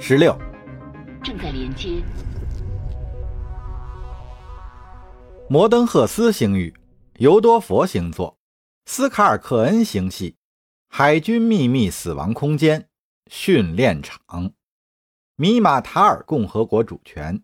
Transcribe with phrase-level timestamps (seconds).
[0.00, 0.38] 十六，
[1.24, 2.00] 正在连接。
[5.48, 6.72] 摩登赫斯星域，
[7.16, 8.38] 尤多佛星座，
[8.86, 10.36] 斯卡尔克恩星系，
[10.88, 12.88] 海军秘密死亡空间
[13.26, 14.52] 训练场，
[15.34, 17.42] 米马塔尔共和国主权。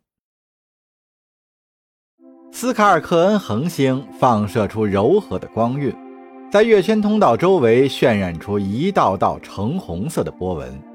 [2.53, 5.93] 斯卡尔克恩恒星放射出柔和的光晕，
[6.53, 10.94] 在月圈通道周围渲染出一道道橙红色的波纹。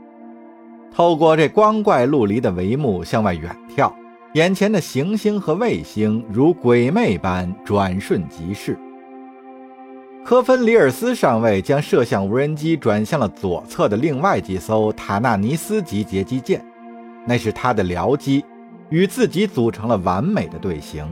[0.99, 3.89] 透过这光怪陆离的帷幕向外远眺，
[4.33, 8.77] 眼前的行星和卫星如鬼魅般转瞬即逝。
[10.25, 16.61] 科芬里尔斯上尉将摄像无人机转向了左侧的另外几艘塔纳尼斯级截击舰，
[17.25, 18.43] 那是他的僚机，
[18.89, 21.07] 与自己组成了完美的队形。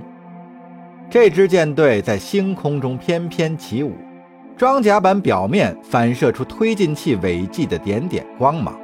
[1.09, 3.93] 这支舰队在星空中翩翩起舞，
[4.57, 8.77] 装甲板表面反射出推进器尾迹的点点光芒。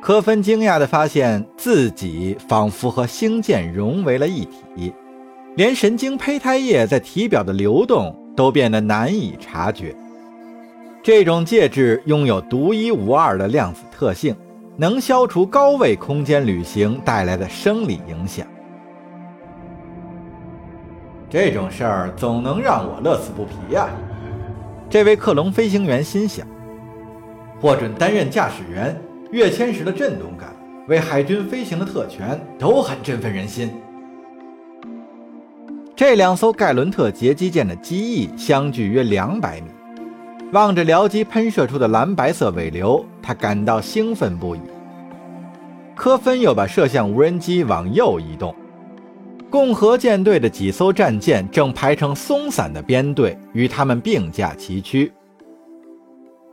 [0.00, 4.92] 科芬惊讶地发现自己仿佛和星舰融为了一体，
[5.56, 9.94] 连神经胚胎液在体表的流动都变得难以察觉。
[11.02, 14.36] 这种介质拥有独一无二的量子特性，
[14.76, 18.46] 能消除高位空间旅行带来的生理影响。
[21.28, 23.88] 这种事儿总能让我乐此不疲呀！
[24.88, 26.46] 这位克隆飞行员心想：
[27.60, 28.96] 获准担任驾驶员。
[29.36, 30.48] 跃迁时的震动感，
[30.88, 33.70] 为海军飞行的特权都很振奋人心。
[35.94, 39.68] 这两艘盖伦特截击舰的机翼相距约两百米，
[40.52, 44.60] 望着僚机喷射出的蓝白色尾流，他感到兴奋不已。
[45.94, 48.54] 科芬又把摄像无人机往右移动，
[49.50, 55.12] 共和舰队的几艘战舰正排成松散的编队，与他们并驾齐驱。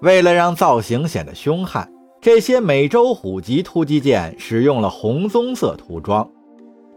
[0.02, 1.90] 为了让造型显得凶悍。
[2.24, 6.26] 这些美洲虎级突击舰使用了红棕色涂装，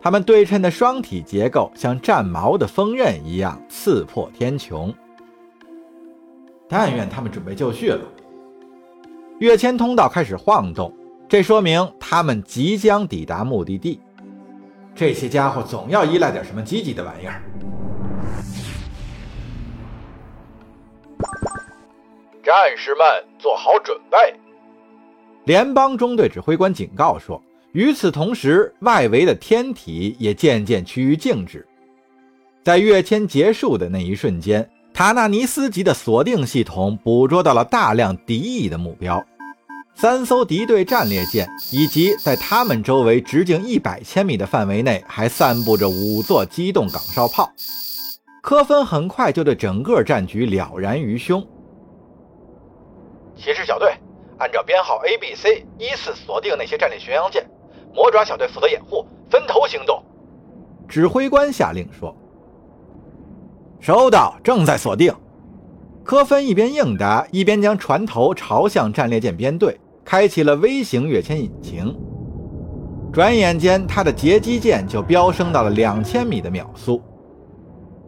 [0.00, 4.94] 它们对称的双体结构像战矛的锋刃一样刺破天穹。
[6.68, 8.00] 但愿他们准备就绪了。
[9.40, 10.94] 跃迁通道开始晃动，
[11.28, 14.00] 这说明他们即将抵达目的地。
[14.94, 17.42] 这些家伙总要依赖点什么积极的玩意儿。
[22.44, 24.16] 战士们，做好准备。
[25.46, 27.40] 联邦中队指挥官警告说
[27.70, 31.64] ：“与此同时，外围的天体也渐渐趋于静止。
[32.64, 39.24] 在跃迁结束的那一瞬间，塔纳尼斯级的锁定系统捕捉到了大量敌意的目标：
[39.94, 47.48] 三艘敌对战列舰，以及在他们周围直径一百千米的范围内还散布着五座机动岗哨炮。
[48.42, 51.40] 科芬很快就对整个战局了然于胸。
[53.36, 53.94] 骑士小队。”
[54.38, 57.46] 按照编号 A、B、C 依次锁定那些战列巡洋舰，
[57.94, 60.02] 魔爪小队负责掩护，分头行动。
[60.88, 62.14] 指挥官下令说
[63.80, 65.14] ：“收到，正在锁定。”
[66.04, 71.96] 科芬一边应答，一边将船头朝向战列舰编队，开启了微型跃迁引擎。
[73.12, 77.02] 转眼间，他的截击舰就飙升到了两千米的秒速。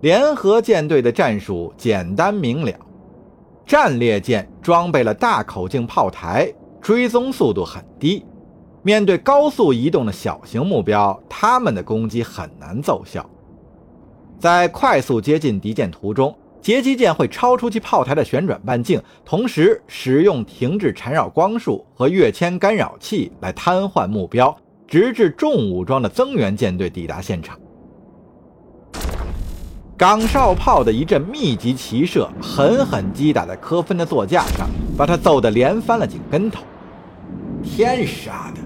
[0.02, 2.72] 联合舰队的战术简单明了。
[3.66, 8.22] 战列舰装备了大口径炮台，追踪速度很低。
[8.82, 13.24] 面对高速移动的小型目标，他们的攻击很难奏效。
[14.38, 24.54] 在快速接近敌舰途中，截击舰会超出其炮台的旋转半径，同时使用停滞缠绕光束和跃迁干扰器来瘫痪目标，
[24.86, 27.58] 直至重武装的增援舰队抵达现场。
[29.98, 36.62] 岗哨炮的一阵密集齐射，狠狠击打在科芬的座驾上，把他揍得连翻了几个跟头。
[37.64, 38.60] 天杀的！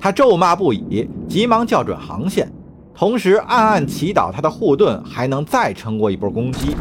[0.00, 2.50] 他咒骂不已，急忙校准航线，
[2.92, 6.74] 同时暗暗祈祷他的护盾还能再撑过一波攻击。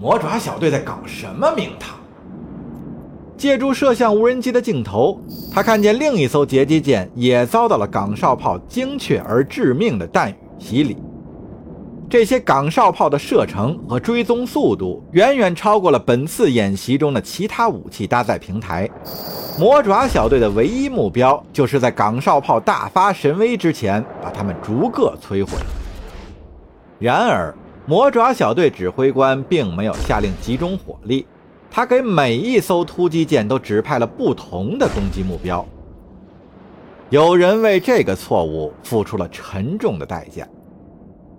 [0.00, 1.96] 魔爪小队在搞什么名堂？
[3.36, 5.20] 借助摄像无人机的镜头，
[5.52, 10.96] 他看见另一艘截击舰也遭到了岗哨炮精确而致命的弹雨洗礼。
[12.08, 18.88] 这些岗哨炮的射程和追踪速度远远超过了本次演习中的其他武器搭载平台。
[19.58, 25.52] 魔爪小队的唯一目标就是在岗哨炮大发神威之前把他们逐个摧毁。
[27.00, 27.52] 然而，
[27.86, 31.26] 魔爪小队指挥官并没有下令集中火力，
[31.68, 35.66] 他给每一艘突击舰都指派了不同的攻击目标。
[37.10, 40.46] 有人为这个错误付出了沉重的代价。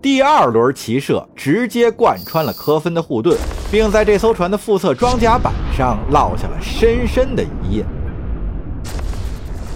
[0.07, 3.37] 第二轮齐射直接贯穿了科芬的护盾，
[3.69, 7.83] 并在这艘船的副侧装甲板上烙下了深深的一印。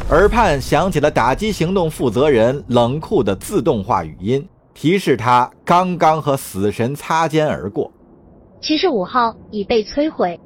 [0.09, 7.91] 耳畔响起了打击行动负责人冷酷的自动化语音，提示他刚刚和死神擦肩而过。
[8.61, 10.39] 骑士五号已被摧毁。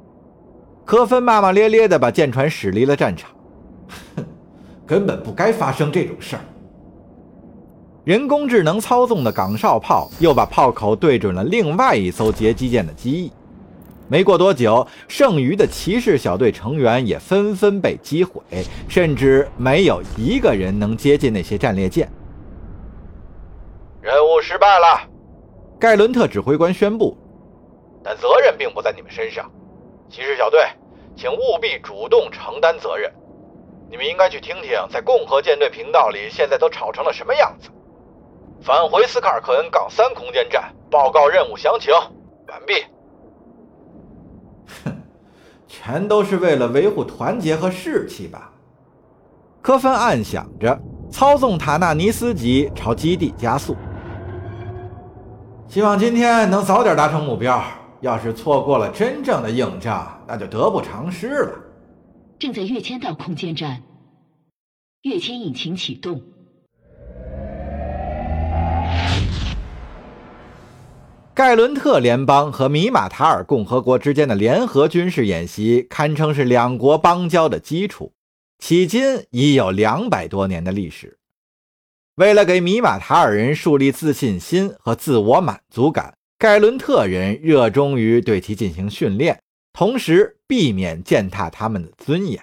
[0.84, 3.30] 科芬骂骂咧咧地把舰船驶离了战场。
[4.16, 4.24] 哼，
[4.84, 6.42] 根本不该发生这种事儿。
[8.06, 13.32] 人工智能操纵的岗哨炮又把炮口对准了另外一艘截击舰的机翼。
[14.06, 18.40] 没过多久，剩余的骑士小队成员也纷纷被击毁，
[18.86, 22.08] 甚至没有一个人能接近那些战列舰。
[24.00, 25.00] 任务失败了，
[25.76, 27.18] 盖伦特指挥官宣布。
[28.04, 29.50] 但责任并不在你们身上，
[30.08, 30.60] 骑士小队，
[31.16, 33.12] 请务必主动承担责任。
[33.90, 37.68] 你们应该去听听，在共和舰队频道里现在都吵成了什么样子。
[38.62, 41.92] 返回斯卡尔克恩港三空间站报告任务详情。
[42.48, 42.74] 完毕。
[44.84, 44.92] 哼，
[45.66, 48.52] 全都是为了维护团结和士气吧？
[49.62, 50.80] 科芬暗想着，
[51.10, 53.76] 操纵塔纳尼斯级朝基地加速。
[55.68, 57.62] 希望今天能早点达成目标。
[58.00, 61.52] 要是错过了真正的硬仗，那就得不偿失了。
[62.38, 63.82] 正在跃迁到空间站，
[65.02, 66.22] 跃迁引擎启动。
[71.36, 78.14] 盖伦特联邦和米马塔尔共和国之间的联合军事演习，堪称是两国邦交的基础，
[78.58, 81.18] 迄今已有两百多年的历史。
[82.14, 89.38] 为了给米马塔尔人树立自信心和自我满足感，盖伦特人热衷于对其进行训练，
[89.74, 92.42] 同时避免践踏他们的尊严。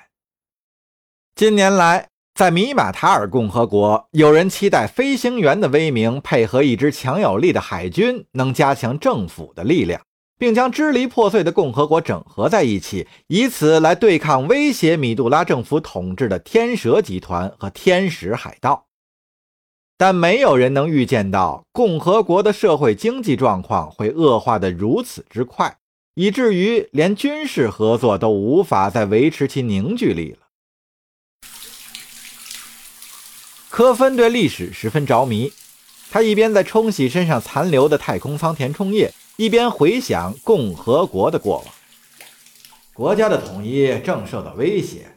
[1.33, 10.01] 近年来，在米马塔尔共和国，有人期待飞行员的威名配合一支强有力的海军，能加强政府的力量，
[10.39, 18.87] 并将支离破碎的共和国整合在一起，以此来对抗威胁米杜拉政府统治的天蛇集团和天使海盗。
[19.95, 25.77] 但没有人能预见到共和国的社会经济状况会恶化得如此之快，
[26.15, 30.42] 以至于连军事合作都无法再维持其凝聚力了。
[33.75, 35.51] 科芬对历史十分着迷，
[36.11, 41.65] 他一边在冲洗身上残留的太空舱填充液，一边回想共和国的过往。
[42.93, 45.07] 国家的统一正受到威胁。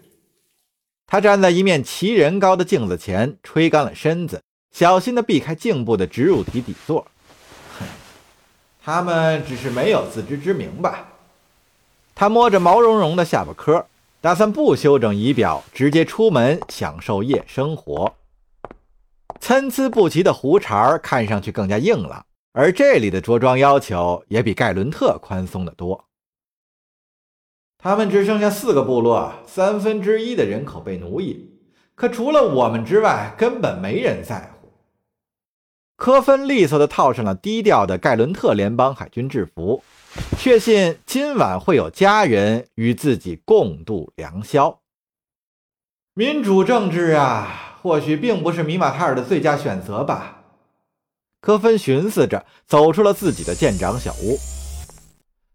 [1.07, 4.41] 他站在一面齐人高的镜子前，吹干了身子，
[4.75, 7.07] 小心地避开颈部的植入体底座。
[7.79, 7.85] 哼，
[8.83, 11.09] 他们只是没有自知之明吧？
[12.15, 13.85] 他摸着毛茸茸的下巴颏，
[14.23, 18.15] 打算不修整仪表，直接出门享受夜生活。
[19.41, 26.07] 参差不齐的胡茬看上去更加硬朗，而这里的着装要求也比盖伦特宽松得多。
[27.79, 31.61] 他们只剩下四个部落，三分之一的人口被奴役，
[31.95, 34.69] 可除了我们之外，根本没人在乎。
[35.97, 39.83] 科芬利索地套上了低调的盖伦特联邦海军制服，
[40.37, 44.81] 确信今晚会有家人与自己共度良宵。
[46.15, 47.66] 民主政治啊！
[47.87, 50.43] 或许并不是米马塔尔的最佳选择吧，
[51.41, 54.37] 科芬寻思着，走出了自己的舰长小屋。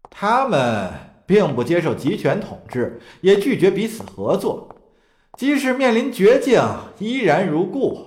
[0.08, 0.90] 他们
[1.26, 4.74] 并不接受集权统治，也拒绝彼此合作，
[5.36, 6.58] 即使面临绝境，
[6.98, 8.02] 依然如故。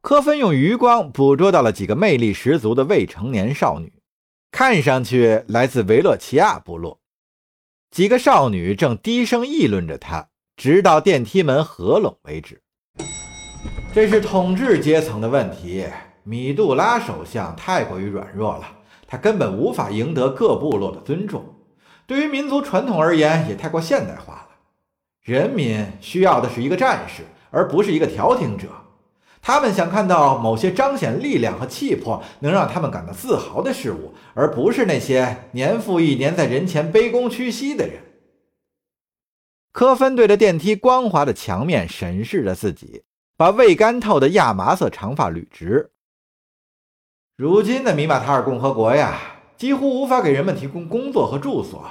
[0.00, 3.92] 科芬用余光捕捉到了几个魅力十足的未成年少女，
[4.50, 6.98] 看上去来自维洛奇亚部落。
[7.90, 12.62] 几个少女正低声议论着他，直到电梯门合拢为止。
[13.92, 15.86] 这是统治阶层的问题。
[16.22, 18.64] 米杜拉首相太过于软弱了，
[19.06, 21.54] 他根本无法赢得各部落的尊重。
[22.06, 24.48] 对于民族传统而言，也太过现代化了。
[25.22, 28.68] 人民需要的是一个战士，而不是一个调停者。
[29.40, 38.00] 他们想看到某些彰显力量和气魄、能让他们感到自豪的事物，而不是那些年复一年在人前卑躬屈膝的人。
[39.72, 43.02] 科芬对着电梯光滑的墙面审视着自己。
[43.36, 45.90] 把未干透的亚麻色长发捋直。
[47.36, 49.18] 如今的米马塔尔共和国呀，
[49.58, 51.86] 几乎无法给人们提供工作和住所，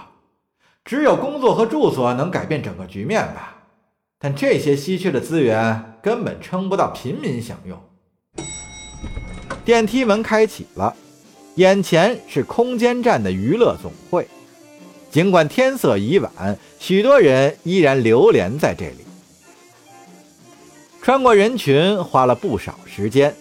[0.83, 3.57] 只有工作和住所能改变整个局面吧。
[4.17, 7.79] 但这些稀缺的资源根本撑不到平民享用。
[9.63, 10.95] 电梯门开启了，
[11.55, 14.27] 眼前是空间站的娱乐总会。
[15.11, 19.05] 尽管天色已晚，许多人依然流连在这里。
[21.05, 23.31] 穿过人群花了不少时间，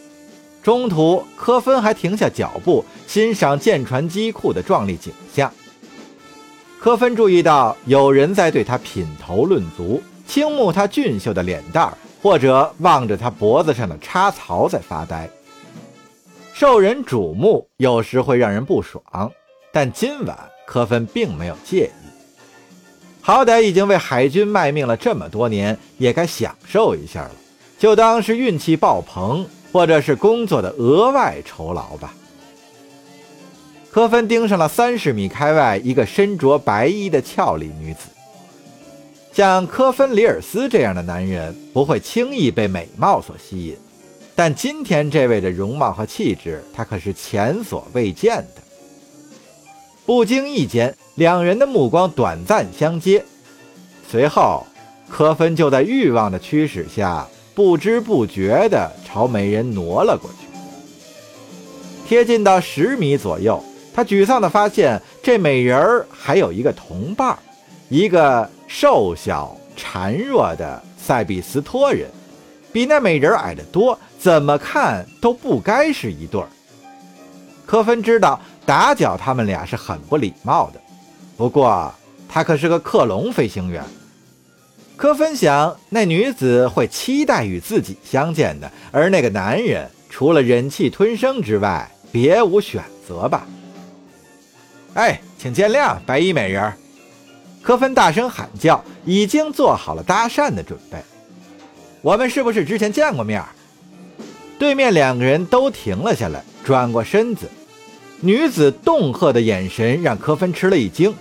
[0.63, 5.51] 中途科芬还停下脚步欣赏舰船机库的壮丽景象。
[6.79, 15.27] 科芬注意到有人在对他品头论足，倾慕他俊秀的脸蛋儿，或者望着他脖子上的插槽在发呆。
[16.53, 19.03] 受人瞩目有时会让人不爽，
[19.73, 22.09] 但今晚科芬并没有介意。
[23.23, 27.31] 好歹已经为海军卖命了这么多年，也该享受一下了，
[27.79, 32.15] 就当是运气爆棚，或者是工作的额外酬劳吧。
[33.91, 38.01] 科芬盯上了三十米开外一个身着白衣的俏丽女子。
[39.33, 43.77] 像科芬·里尔斯这样的男人不会轻易被美貌所吸引，
[44.35, 48.63] 但今天这位的容貌和气质，他可是前所未见的。
[50.07, 53.25] 不经意间，两人的目光短暂相接，
[54.09, 54.65] 随后，
[55.09, 60.47] 科芬就在欲望的驱使下，不知不觉地朝美人挪了过去。
[62.07, 63.63] 贴近到十米左右，
[63.95, 67.39] 他沮丧地发现，这美人儿还有一个同伴，
[67.89, 68.51] 一个。
[68.67, 72.11] 瘦小孱弱的塞比斯托人，
[72.73, 76.49] 比那美人矮得多，怎么看都不该是一对儿。
[77.65, 80.81] 科芬知道打搅他们俩是很不礼貌的，
[81.37, 81.95] 不过
[82.29, 83.85] 他可是个克隆飞行员。
[84.97, 93.47] 科芬想，那女子会期待与自己相见的，而那个男人除了忍气吞声之外，别无选择吧？
[94.95, 96.73] 哎，请见谅，白衣美人。
[97.61, 100.99] 科芬大声喊叫，已经做好了搭讪的准备。
[102.01, 103.43] 我们是不是之前见过面？
[104.59, 107.51] 对面两个人都停了下来，转过身子。
[108.21, 111.13] 女子恫吓的眼神让科芬吃了一惊。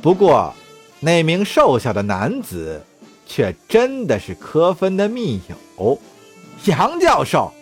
[0.00, 0.54] 不过，
[1.00, 2.82] 那名瘦小的男子
[3.28, 5.40] 却真的是科芬的密
[5.76, 5.96] 友，
[6.64, 7.52] 杨教授。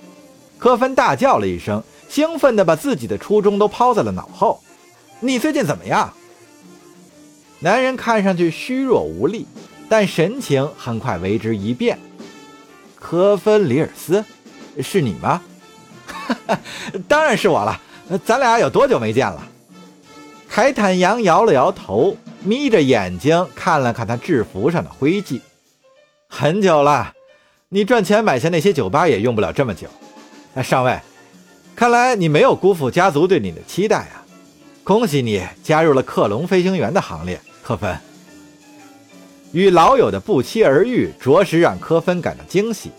[0.58, 4.58] 科芬大叫了一声，兴奋地把自己的初衷都抛在了脑后。
[5.20, 6.10] 你最近怎么样？
[7.58, 9.46] 男人看上去虚弱无力，
[9.88, 11.98] 但神情很快为之一变。
[12.94, 14.24] 科芬·里尔斯，
[14.82, 15.42] 是你吗？
[16.06, 16.60] 哈 哈
[17.08, 17.80] 当然是我了。
[18.24, 19.42] 咱俩有多久没见了？
[20.48, 25.42] 凯坦扬摇了摇头，眯着眼睛看了看他制服上的灰迹。
[26.28, 27.12] 很久了。
[27.68, 29.88] 你赚钱买下那些酒吧也用不了这么久。
[30.62, 31.00] 上尉，
[31.74, 34.24] 看来你没有辜负家族对你的期待啊！
[34.84, 37.40] 恭喜你加入了克隆飞行员的行列。
[37.62, 37.98] 科芬
[39.52, 42.90] 与老友的不期而遇，着实让科芬感到惊喜。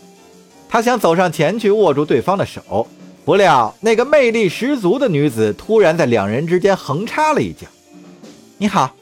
[0.68, 2.86] 他想走上前去握住对方的手，
[3.24, 7.66] 不料那个魅力十足的女子突然在两人之间横插了一脚。
[8.58, 8.94] “你好。”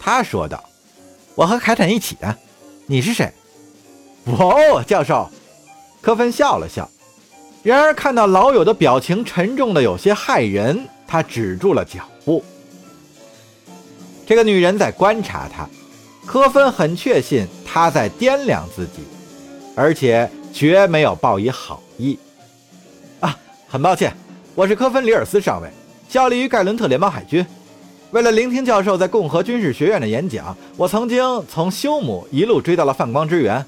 [0.00, 0.62] 他说道
[1.36, 2.36] ，“我和凯坦一起的。
[2.86, 3.30] 你是谁
[4.24, 5.28] ？”“哦，教授。”
[6.00, 6.88] 科芬笑了笑。
[7.62, 12.44] 然而看到老友的表情沉重的有些骇人，他止住了脚步。
[14.26, 15.66] 这个女人在观察他，
[16.26, 19.02] 科芬很确信她在掂量自己，
[19.74, 22.18] 而且绝没有报以好意。
[23.20, 23.34] 啊，
[23.66, 24.14] 很抱歉，
[24.54, 25.70] 我是科芬·里尔斯上尉，
[26.08, 27.44] 效力于盖伦特联邦海军。
[28.10, 33.64] 为了聆听教授在共和军事学院的演讲，我曾经从休姆一路追到了泛光之源。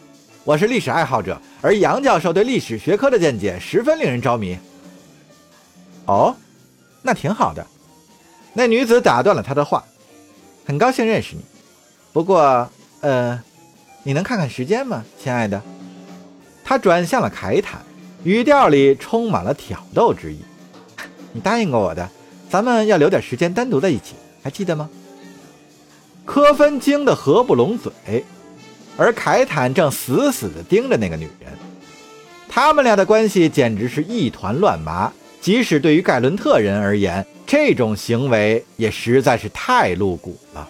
[0.46, 4.56] 我是历史爱好者，而杨教授对历史学科的见解十分令人着迷。
[6.04, 6.36] 哦，
[7.02, 7.66] 那挺好的。
[8.52, 9.82] 那女子打断了他的话。
[10.64, 11.42] 很高兴认识你，
[12.12, 13.42] 不过，呃，
[14.04, 15.60] 你能看看时间吗，亲爱的？
[16.64, 17.80] 他转向了凯坦，
[18.22, 20.38] 语调里充满了挑逗之意。
[21.32, 22.08] 你答应过我的，
[22.48, 24.88] 咱们要留点时间单独在一起，还记得吗？
[26.24, 28.24] 科芬惊得合不拢嘴，
[28.96, 31.52] 而凯坦正死死地盯着那个女人。
[32.48, 37.26] 他们俩的关系简直是一团乱麻，即使对于盖伦特人而言。
[37.46, 40.68] 这种行为也实在是太露骨了。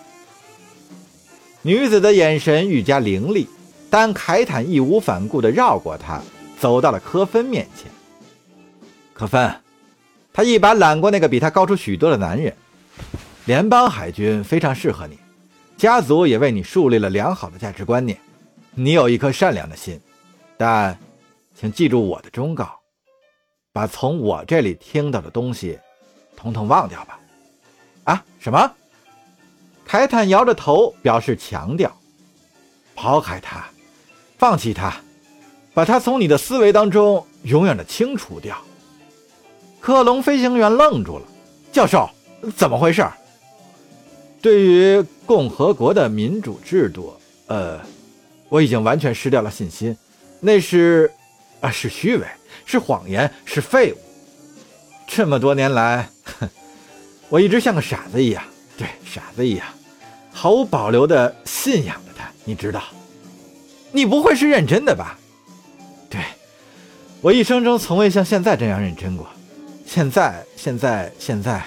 [1.62, 3.48] 女子的眼神愈加凌厉，
[3.88, 6.20] 但凯坦义无反顾地绕过她，
[6.60, 7.90] 走到了科芬面前。
[9.14, 9.50] 科芬，
[10.34, 12.52] 他一把揽过那个比他高出许多的男人。
[13.46, 15.18] 联邦海军非常适合你，
[15.76, 18.18] 家族也为你树立了良好的价值观念。
[18.74, 20.00] 你有一颗善良的心，
[20.56, 20.98] 但，
[21.54, 22.78] 请记住我的忠告，
[23.72, 25.78] 把从我这里听到的东西。
[26.36, 27.18] 统统忘掉吧！
[28.04, 28.70] 啊，什么？
[29.86, 31.90] 凯坦摇着头表示强调
[32.94, 33.64] ：“抛开他，
[34.38, 34.94] 放弃他，
[35.72, 38.56] 把他从你的思维当中永远的清除掉。”
[39.80, 41.24] 克隆飞行员愣住了。
[41.72, 42.08] 教授，
[42.54, 43.06] 怎么回事？
[44.46, 47.12] 对于共和国的民主制度，
[47.48, 47.80] 呃，
[48.48, 49.96] 我已经完全失掉了信心。
[50.38, 51.10] 那是，
[51.60, 52.24] 啊，是虚伪，
[52.64, 53.96] 是谎言，是废物。
[55.04, 56.08] 这么多年来。
[56.38, 56.48] 哼，
[57.28, 58.44] 我一直像个傻子一样，
[58.78, 59.66] 对，傻子一样，
[60.30, 62.30] 毫无保留的信仰着他。
[62.44, 62.84] 你知道，
[63.90, 65.18] 你不会是认真的吧？
[66.08, 66.20] 对，
[67.20, 69.26] 我一生中从未像现在这样认真过。
[69.84, 71.64] 现在，现在，现在，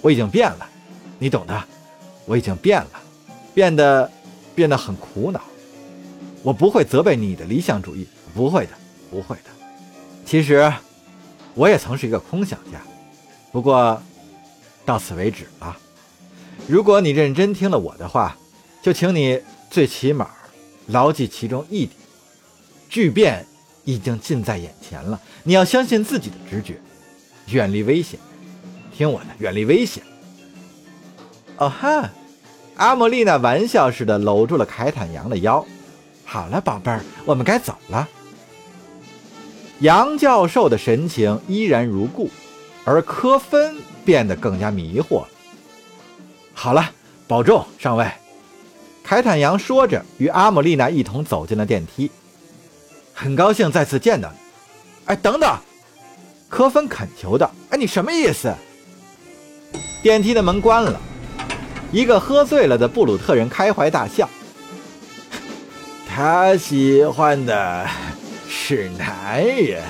[0.00, 0.68] 我已经变了，
[1.18, 1.64] 你懂的。
[2.28, 2.90] 我已经变了，
[3.54, 4.08] 变得，
[4.54, 5.40] 变得很苦恼。
[6.42, 8.72] 我不会责备你的理想主义，不会的，
[9.10, 9.44] 不会的。
[10.26, 10.70] 其实，
[11.54, 12.80] 我也曾是一个空想家，
[13.50, 14.00] 不过，
[14.84, 15.76] 到此为止了。
[16.66, 18.36] 如果你认真听了我的话，
[18.82, 20.28] 就请你最起码
[20.88, 21.96] 牢记其中一点：
[22.90, 23.46] 巨变
[23.84, 25.18] 已经近在眼前了。
[25.44, 26.78] 你要相信自己的直觉，
[27.46, 28.20] 远离危险。
[28.94, 30.02] 听我的，远离危险。
[31.56, 32.08] 哦哈，
[32.78, 35.64] 阿莫丽娜玩笑似的搂住了凯坦羊的腰。
[36.24, 38.08] 好了，宝贝儿，我们该走了。
[39.80, 42.30] 杨教授的神情依然如故，
[42.84, 45.24] 而科芬变得更加迷惑。
[46.54, 46.90] 好了，
[47.26, 48.08] 保重，上尉。
[49.02, 52.10] 凯坦羊说着，与阿姆丽娜一同走进了电梯。
[53.12, 54.36] 很高兴再次见到你。
[55.06, 55.56] 哎，等等，
[56.48, 58.54] 科芬恳求道：“哎，你什么意思？”
[60.00, 61.00] 电梯的门关了。
[61.90, 64.28] 一个喝醉了的布鲁特人开怀大笑。
[66.06, 67.88] 他喜欢的
[68.48, 69.82] 是男人，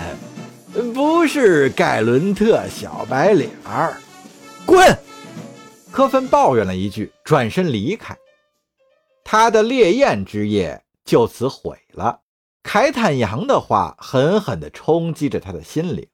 [0.94, 3.96] 不是盖伦特小白脸儿。
[4.64, 4.96] 滚！
[5.90, 8.16] 科芬抱怨了一句，转身离开。
[9.24, 12.20] 他的烈焰之夜就此毁了。
[12.62, 16.06] 凯坦羊的话狠狠地冲击着他的心灵。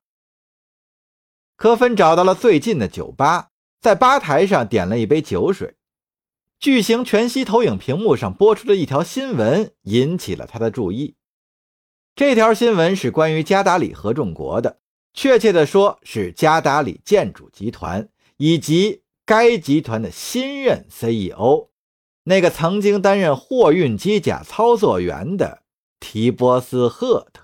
[1.56, 3.48] 科芬找到了最近的酒吧。
[3.84, 5.74] 在吧台上点了一杯酒水，
[6.58, 11.16] 巨型全息投影屏幕上播出的一条新闻引起了他的注意。
[12.16, 14.78] 这条新闻是关于加达里合众国的，
[15.12, 21.68] 确切的说是加达里建筑集团以及该集团的新任 CEO，
[22.22, 25.60] 那个曾经担任货运机甲操作员的
[26.00, 27.43] 提波斯·赫特。